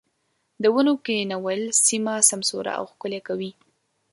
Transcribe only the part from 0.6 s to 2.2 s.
د ونو کښېنول سيمه